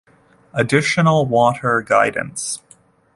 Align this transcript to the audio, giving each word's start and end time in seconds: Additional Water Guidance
Additional 0.51 1.27
Water 1.27 1.83
Guidance 1.83 2.63